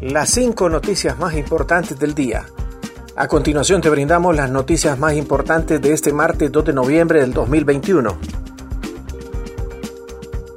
las 0.00 0.30
cinco 0.30 0.68
noticias 0.68 1.18
más 1.18 1.34
importantes 1.34 1.98
del 1.98 2.14
día. 2.14 2.46
A 3.16 3.26
continuación 3.26 3.80
te 3.80 3.90
brindamos 3.90 4.36
las 4.36 4.48
noticias 4.48 4.96
más 4.98 5.14
importantes 5.14 5.80
de 5.80 5.92
este 5.92 6.12
martes 6.12 6.52
2 6.52 6.66
de 6.66 6.72
noviembre 6.72 7.20
del 7.20 7.32
2021. 7.32 8.16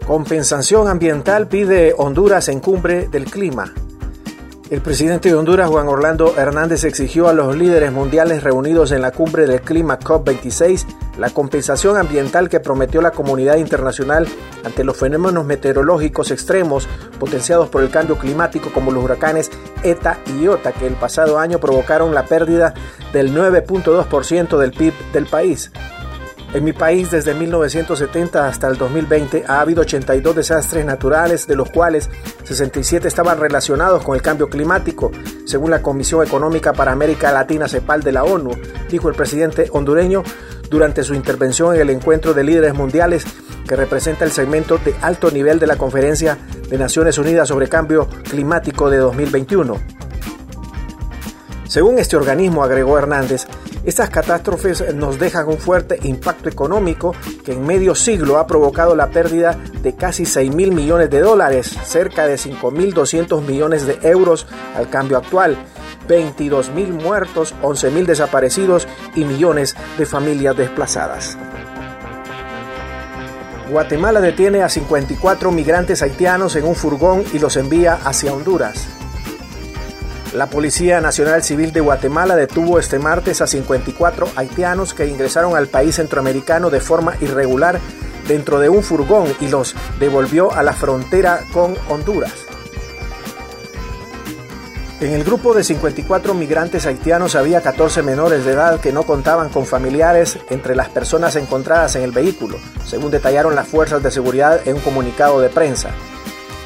Compensación 0.05 0.87
ambiental 0.87 1.47
pide 1.47 1.95
Honduras 1.97 2.49
en 2.49 2.59
cumbre 2.59 3.07
del 3.07 3.25
clima. 3.25 3.73
El 4.71 4.79
presidente 4.79 5.27
de 5.27 5.35
Honduras, 5.35 5.69
Juan 5.69 5.89
Orlando 5.89 6.33
Hernández, 6.37 6.85
exigió 6.85 7.27
a 7.27 7.33
los 7.33 7.57
líderes 7.57 7.91
mundiales 7.91 8.41
reunidos 8.41 8.93
en 8.93 9.01
la 9.01 9.11
cumbre 9.11 9.45
del 9.45 9.59
clima 9.59 9.99
COP26 9.99 10.85
la 11.17 11.29
compensación 11.29 11.97
ambiental 11.97 12.47
que 12.47 12.61
prometió 12.61 13.01
la 13.01 13.11
comunidad 13.11 13.57
internacional 13.57 14.29
ante 14.63 14.85
los 14.85 14.95
fenómenos 14.95 15.43
meteorológicos 15.43 16.31
extremos 16.31 16.87
potenciados 17.19 17.67
por 17.67 17.83
el 17.83 17.89
cambio 17.89 18.17
climático 18.17 18.71
como 18.71 18.91
los 18.91 19.03
huracanes 19.03 19.51
ETA 19.83 20.19
y 20.27 20.43
IOTA 20.43 20.71
que 20.71 20.87
el 20.87 20.93
pasado 20.93 21.37
año 21.37 21.59
provocaron 21.59 22.13
la 22.13 22.23
pérdida 22.23 22.73
del 23.11 23.35
9.2% 23.35 24.57
del 24.57 24.71
PIB 24.71 24.93
del 25.11 25.25
país. 25.25 25.69
En 26.53 26.65
mi 26.65 26.73
país, 26.73 27.09
desde 27.09 27.33
1970 27.33 28.45
hasta 28.45 28.67
el 28.67 28.77
2020, 28.77 29.45
ha 29.47 29.61
habido 29.61 29.81
82 29.81 30.35
desastres 30.35 30.85
naturales, 30.85 31.47
de 31.47 31.55
los 31.55 31.69
cuales 31.69 32.09
67 32.43 33.07
estaban 33.07 33.39
relacionados 33.39 34.03
con 34.03 34.15
el 34.15 34.21
cambio 34.21 34.49
climático, 34.49 35.11
según 35.45 35.71
la 35.71 35.81
Comisión 35.81 36.27
Económica 36.27 36.73
para 36.73 36.91
América 36.91 37.31
Latina 37.31 37.69
CEPAL 37.69 38.03
de 38.03 38.11
la 38.11 38.25
ONU, 38.25 38.51
dijo 38.89 39.07
el 39.07 39.15
presidente 39.15 39.69
hondureño 39.71 40.23
durante 40.69 41.03
su 41.03 41.13
intervención 41.13 41.73
en 41.73 41.81
el 41.81 41.89
encuentro 41.89 42.33
de 42.33 42.43
líderes 42.43 42.73
mundiales 42.73 43.25
que 43.65 43.77
representa 43.77 44.25
el 44.25 44.31
segmento 44.31 44.77
de 44.77 44.93
alto 45.01 45.31
nivel 45.31 45.57
de 45.57 45.67
la 45.67 45.77
Conferencia 45.77 46.37
de 46.69 46.77
Naciones 46.77 47.17
Unidas 47.17 47.47
sobre 47.47 47.69
Cambio 47.69 48.09
Climático 48.29 48.89
de 48.89 48.97
2021. 48.97 50.00
Según 51.71 51.99
este 51.99 52.17
organismo, 52.17 52.65
agregó 52.65 52.97
Hernández, 52.97 53.47
estas 53.85 54.09
catástrofes 54.09 54.93
nos 54.93 55.17
dejan 55.19 55.47
un 55.47 55.57
fuerte 55.57 55.97
impacto 56.03 56.49
económico 56.49 57.15
que 57.45 57.53
en 57.53 57.65
medio 57.65 57.95
siglo 57.95 58.39
ha 58.39 58.45
provocado 58.45 58.93
la 58.93 59.07
pérdida 59.07 59.57
de 59.81 59.95
casi 59.95 60.25
6 60.25 60.53
mil 60.53 60.73
millones 60.73 61.09
de 61.09 61.21
dólares, 61.21 61.73
cerca 61.85 62.27
de 62.27 62.35
5.200 62.35 63.41
millones 63.43 63.87
de 63.87 63.97
euros 64.01 64.47
al 64.75 64.89
cambio 64.89 65.15
actual, 65.15 65.55
22 66.09 66.71
mil 66.71 66.91
muertos, 66.91 67.55
11 67.61 67.89
mil 67.91 68.05
desaparecidos 68.05 68.85
y 69.15 69.23
millones 69.23 69.77
de 69.97 70.05
familias 70.05 70.57
desplazadas. 70.57 71.37
Guatemala 73.69 74.19
detiene 74.19 74.61
a 74.61 74.67
54 74.67 75.53
migrantes 75.53 76.01
haitianos 76.01 76.57
en 76.57 76.65
un 76.65 76.75
furgón 76.75 77.23
y 77.31 77.39
los 77.39 77.55
envía 77.55 77.93
hacia 77.93 78.33
Honduras. 78.33 78.89
La 80.33 80.47
Policía 80.47 81.01
Nacional 81.01 81.43
Civil 81.43 81.73
de 81.73 81.81
Guatemala 81.81 82.37
detuvo 82.37 82.79
este 82.79 82.99
martes 82.99 83.41
a 83.41 83.47
54 83.47 84.29
haitianos 84.37 84.93
que 84.93 85.05
ingresaron 85.05 85.57
al 85.57 85.67
país 85.67 85.95
centroamericano 85.95 86.69
de 86.69 86.79
forma 86.79 87.15
irregular 87.19 87.81
dentro 88.29 88.59
de 88.59 88.69
un 88.69 88.81
furgón 88.81 89.25
y 89.41 89.49
los 89.49 89.75
devolvió 89.99 90.53
a 90.53 90.63
la 90.63 90.71
frontera 90.71 91.43
con 91.51 91.75
Honduras. 91.89 92.31
En 95.01 95.11
el 95.11 95.25
grupo 95.25 95.53
de 95.53 95.65
54 95.65 96.33
migrantes 96.33 96.85
haitianos 96.85 97.35
había 97.35 97.61
14 97.61 98.01
menores 98.01 98.45
de 98.45 98.53
edad 98.53 98.79
que 98.79 98.93
no 98.93 99.03
contaban 99.03 99.49
con 99.49 99.65
familiares 99.65 100.39
entre 100.49 100.75
las 100.75 100.87
personas 100.87 101.35
encontradas 101.35 101.97
en 101.97 102.03
el 102.03 102.11
vehículo, 102.11 102.57
según 102.85 103.11
detallaron 103.11 103.53
las 103.53 103.67
fuerzas 103.67 104.01
de 104.01 104.11
seguridad 104.11 104.61
en 104.65 104.75
un 104.75 104.81
comunicado 104.81 105.41
de 105.41 105.49
prensa. 105.49 105.89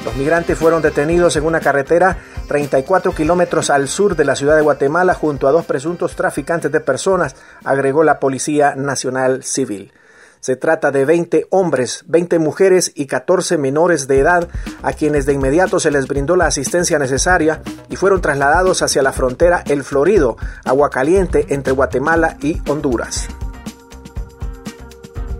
Los 0.06 0.14
migrantes 0.14 0.56
fueron 0.56 0.82
detenidos 0.82 1.34
en 1.34 1.44
una 1.44 1.58
carretera 1.58 2.16
34 2.46 3.12
kilómetros 3.12 3.70
al 3.70 3.88
sur 3.88 4.14
de 4.14 4.24
la 4.24 4.36
ciudad 4.36 4.54
de 4.54 4.62
Guatemala 4.62 5.14
junto 5.14 5.48
a 5.48 5.50
dos 5.50 5.66
presuntos 5.66 6.14
traficantes 6.14 6.70
de 6.70 6.78
personas, 6.78 7.34
agregó 7.64 8.04
la 8.04 8.20
Policía 8.20 8.76
Nacional 8.76 9.42
Civil. 9.42 9.92
Se 10.38 10.54
trata 10.54 10.92
de 10.92 11.04
20 11.04 11.48
hombres, 11.50 12.04
20 12.06 12.38
mujeres 12.38 12.92
y 12.94 13.06
14 13.06 13.58
menores 13.58 14.06
de 14.06 14.20
edad 14.20 14.48
a 14.84 14.92
quienes 14.92 15.26
de 15.26 15.32
inmediato 15.32 15.80
se 15.80 15.90
les 15.90 16.06
brindó 16.06 16.36
la 16.36 16.46
asistencia 16.46 17.00
necesaria 17.00 17.60
y 17.90 17.96
fueron 17.96 18.20
trasladados 18.20 18.82
hacia 18.82 19.02
la 19.02 19.12
frontera 19.12 19.64
El 19.66 19.82
Florido, 19.82 20.36
agua 20.64 20.88
caliente 20.88 21.46
entre 21.48 21.72
Guatemala 21.72 22.36
y 22.40 22.62
Honduras. 22.70 23.26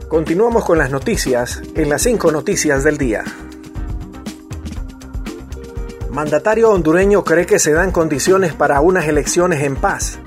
Continuamos 0.08 0.64
con 0.64 0.78
las 0.78 0.90
noticias 0.90 1.62
en 1.76 1.88
las 1.88 2.02
5 2.02 2.32
noticias 2.32 2.82
del 2.82 2.98
día. 2.98 3.22
Mandatario 6.16 6.70
hondureño 6.70 7.22
cree 7.24 7.44
que 7.44 7.58
se 7.58 7.74
dan 7.74 7.92
condiciones 7.92 8.54
para 8.54 8.80
unas 8.80 9.06
elecciones 9.06 9.62
en 9.62 9.76
paz. 9.76 10.18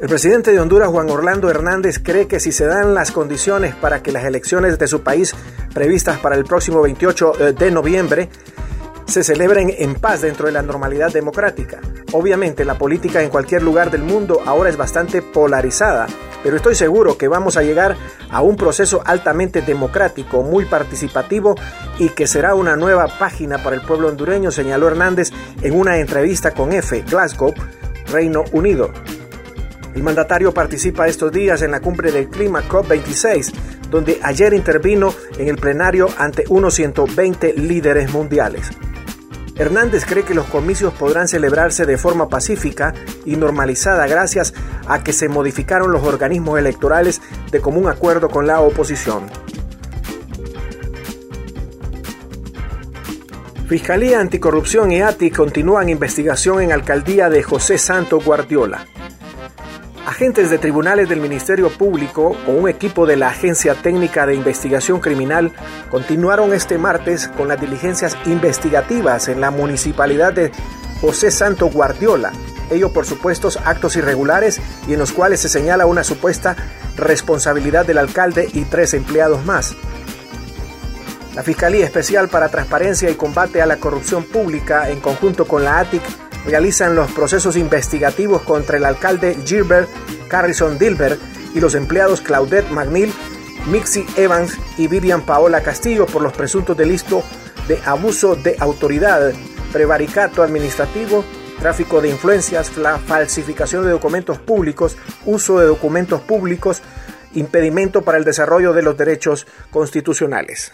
El 0.00 0.08
presidente 0.08 0.50
de 0.50 0.58
Honduras, 0.58 0.88
Juan 0.88 1.08
Orlando 1.08 1.48
Hernández, 1.48 2.00
cree 2.02 2.26
que 2.26 2.40
si 2.40 2.50
se 2.50 2.66
dan 2.66 2.94
las 2.94 3.12
condiciones 3.12 3.76
para 3.76 4.02
que 4.02 4.10
las 4.10 4.24
elecciones 4.24 4.76
de 4.76 4.88
su 4.88 5.02
país 5.02 5.36
previstas 5.72 6.18
para 6.18 6.34
el 6.34 6.42
próximo 6.42 6.82
28 6.82 7.32
eh, 7.38 7.52
de 7.52 7.70
noviembre 7.70 8.28
se 9.08 9.24
celebren 9.24 9.74
en 9.78 9.94
paz 9.94 10.20
dentro 10.20 10.46
de 10.46 10.52
la 10.52 10.62
normalidad 10.62 11.10
democrática. 11.10 11.80
Obviamente 12.12 12.66
la 12.66 12.76
política 12.76 13.22
en 13.22 13.30
cualquier 13.30 13.62
lugar 13.62 13.90
del 13.90 14.02
mundo 14.02 14.42
ahora 14.44 14.68
es 14.68 14.76
bastante 14.76 15.22
polarizada, 15.22 16.06
pero 16.42 16.56
estoy 16.56 16.74
seguro 16.74 17.16
que 17.16 17.26
vamos 17.26 17.56
a 17.56 17.62
llegar 17.62 17.96
a 18.30 18.42
un 18.42 18.56
proceso 18.56 19.02
altamente 19.06 19.62
democrático, 19.62 20.42
muy 20.42 20.66
participativo 20.66 21.54
y 21.98 22.10
que 22.10 22.26
será 22.26 22.54
una 22.54 22.76
nueva 22.76 23.08
página 23.18 23.62
para 23.62 23.76
el 23.76 23.82
pueblo 23.82 24.08
hondureño, 24.08 24.50
señaló 24.50 24.88
Hernández 24.88 25.30
en 25.62 25.74
una 25.74 25.96
entrevista 25.96 26.52
con 26.52 26.72
F, 26.72 27.02
Glasgow, 27.08 27.54
Reino 28.12 28.44
Unido. 28.52 28.92
El 29.94 30.02
mandatario 30.02 30.52
participa 30.52 31.08
estos 31.08 31.32
días 31.32 31.62
en 31.62 31.70
la 31.70 31.80
cumbre 31.80 32.12
del 32.12 32.28
clima 32.28 32.62
COP26, 32.68 33.52
donde 33.90 34.20
ayer 34.22 34.52
intervino 34.52 35.14
en 35.38 35.48
el 35.48 35.56
plenario 35.56 36.08
ante 36.18 36.44
unos 36.50 36.74
120 36.74 37.54
líderes 37.54 38.12
mundiales. 38.12 38.70
Hernández 39.58 40.04
cree 40.04 40.24
que 40.24 40.34
los 40.34 40.46
comicios 40.46 40.94
podrán 40.94 41.26
celebrarse 41.26 41.84
de 41.84 41.98
forma 41.98 42.28
pacífica 42.28 42.94
y 43.24 43.36
normalizada 43.36 44.06
gracias 44.06 44.54
a 44.86 45.02
que 45.02 45.12
se 45.12 45.28
modificaron 45.28 45.90
los 45.90 46.04
organismos 46.04 46.58
electorales 46.58 47.20
de 47.50 47.60
común 47.60 47.88
acuerdo 47.88 48.28
con 48.28 48.46
la 48.46 48.60
oposición. 48.60 49.26
Fiscalía 53.68 54.20
Anticorrupción 54.20 54.92
y 54.92 55.02
ATI 55.02 55.30
continúan 55.30 55.90
investigación 55.90 56.62
en 56.62 56.72
alcaldía 56.72 57.28
de 57.28 57.42
José 57.42 57.76
Santo 57.76 58.18
Guardiola. 58.18 58.86
Agentes 60.18 60.50
de 60.50 60.58
tribunales 60.58 61.08
del 61.08 61.20
Ministerio 61.20 61.70
Público 61.70 62.36
o 62.48 62.50
un 62.50 62.68
equipo 62.68 63.06
de 63.06 63.16
la 63.16 63.28
Agencia 63.28 63.76
Técnica 63.76 64.26
de 64.26 64.34
Investigación 64.34 64.98
Criminal 64.98 65.52
continuaron 65.92 66.52
este 66.52 66.76
martes 66.76 67.28
con 67.28 67.46
las 67.46 67.60
diligencias 67.60 68.16
investigativas 68.26 69.28
en 69.28 69.40
la 69.40 69.52
municipalidad 69.52 70.32
de 70.32 70.50
José 71.00 71.30
Santo 71.30 71.68
Guardiola, 71.68 72.32
ello 72.68 72.92
por 72.92 73.06
supuestos 73.06 73.60
actos 73.64 73.94
irregulares 73.94 74.60
y 74.88 74.94
en 74.94 74.98
los 74.98 75.12
cuales 75.12 75.38
se 75.38 75.48
señala 75.48 75.86
una 75.86 76.02
supuesta 76.02 76.56
responsabilidad 76.96 77.86
del 77.86 77.98
alcalde 77.98 78.48
y 78.52 78.64
tres 78.64 78.94
empleados 78.94 79.46
más. 79.46 79.76
La 81.36 81.44
Fiscalía 81.44 81.84
Especial 81.84 82.28
para 82.28 82.48
Transparencia 82.48 83.08
y 83.08 83.14
Combate 83.14 83.62
a 83.62 83.66
la 83.66 83.76
Corrupción 83.76 84.24
Pública, 84.24 84.90
en 84.90 84.98
conjunto 84.98 85.46
con 85.46 85.62
la 85.62 85.78
ATIC, 85.78 86.02
realizan 86.46 86.94
los 86.94 87.10
procesos 87.12 87.56
investigativos 87.56 88.42
contra 88.42 88.76
el 88.76 88.84
alcalde 88.84 89.36
Gilbert 89.44 89.88
Carrison 90.28 90.78
Dilbert 90.78 91.20
y 91.54 91.60
los 91.60 91.74
empleados 91.74 92.20
Claudette 92.20 92.70
McNeil, 92.70 93.12
Mixie 93.66 94.06
Evans 94.16 94.56
y 94.76 94.86
Vivian 94.86 95.22
Paola 95.22 95.62
Castillo 95.62 96.06
por 96.06 96.22
los 96.22 96.32
presuntos 96.32 96.76
delitos 96.76 97.24
de 97.66 97.80
abuso 97.84 98.36
de 98.36 98.56
autoridad, 98.60 99.32
prevaricato 99.72 100.42
administrativo, 100.42 101.24
tráfico 101.58 102.00
de 102.00 102.10
influencias, 102.10 102.70
falsificación 103.06 103.84
de 103.84 103.90
documentos 103.90 104.38
públicos, 104.38 104.96
uso 105.26 105.58
de 105.58 105.66
documentos 105.66 106.20
públicos, 106.20 106.82
impedimento 107.34 108.02
para 108.02 108.18
el 108.18 108.24
desarrollo 108.24 108.72
de 108.72 108.82
los 108.82 108.96
derechos 108.96 109.46
constitucionales. 109.70 110.72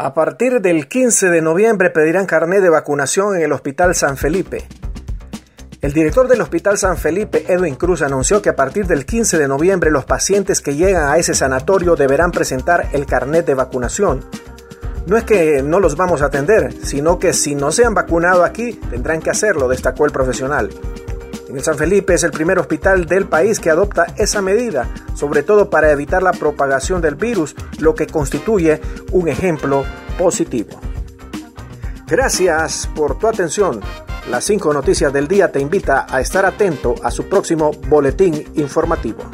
A 0.00 0.14
partir 0.14 0.60
del 0.60 0.86
15 0.86 1.28
de 1.28 1.42
noviembre 1.42 1.90
pedirán 1.90 2.24
carnet 2.24 2.62
de 2.62 2.70
vacunación 2.70 3.34
en 3.34 3.42
el 3.42 3.50
Hospital 3.50 3.96
San 3.96 4.16
Felipe. 4.16 4.64
El 5.80 5.92
director 5.92 6.28
del 6.28 6.40
Hospital 6.40 6.78
San 6.78 6.96
Felipe, 6.96 7.52
Edwin 7.52 7.74
Cruz, 7.74 8.02
anunció 8.02 8.40
que 8.40 8.48
a 8.48 8.54
partir 8.54 8.86
del 8.86 9.04
15 9.04 9.38
de 9.38 9.48
noviembre 9.48 9.90
los 9.90 10.04
pacientes 10.04 10.60
que 10.60 10.76
llegan 10.76 11.10
a 11.10 11.16
ese 11.16 11.34
sanatorio 11.34 11.96
deberán 11.96 12.30
presentar 12.30 12.90
el 12.92 13.06
carnet 13.06 13.44
de 13.44 13.54
vacunación. 13.54 14.24
No 15.08 15.16
es 15.16 15.24
que 15.24 15.64
no 15.64 15.80
los 15.80 15.96
vamos 15.96 16.22
a 16.22 16.26
atender, 16.26 16.72
sino 16.84 17.18
que 17.18 17.32
si 17.32 17.56
no 17.56 17.72
se 17.72 17.84
han 17.84 17.94
vacunado 17.94 18.44
aquí, 18.44 18.74
tendrán 18.74 19.20
que 19.20 19.30
hacerlo, 19.30 19.66
destacó 19.66 20.06
el 20.06 20.12
profesional. 20.12 20.70
En 21.48 21.56
el 21.56 21.62
San 21.62 21.78
Felipe 21.78 22.12
es 22.12 22.24
el 22.24 22.30
primer 22.30 22.58
hospital 22.58 23.06
del 23.06 23.26
país 23.26 23.58
que 23.58 23.70
adopta 23.70 24.06
esa 24.18 24.42
medida, 24.42 24.86
sobre 25.14 25.42
todo 25.42 25.70
para 25.70 25.90
evitar 25.90 26.22
la 26.22 26.32
propagación 26.32 27.00
del 27.00 27.14
virus, 27.14 27.56
lo 27.78 27.94
que 27.94 28.06
constituye 28.06 28.82
un 29.12 29.28
ejemplo 29.28 29.82
positivo. 30.18 30.78
Gracias 32.06 32.88
por 32.94 33.18
tu 33.18 33.28
atención. 33.28 33.80
Las 34.30 34.44
cinco 34.44 34.74
noticias 34.74 35.10
del 35.10 35.26
día 35.26 35.50
te 35.50 35.58
invita 35.58 36.06
a 36.10 36.20
estar 36.20 36.44
atento 36.44 36.94
a 37.02 37.10
su 37.10 37.30
próximo 37.30 37.70
boletín 37.88 38.44
informativo. 38.56 39.24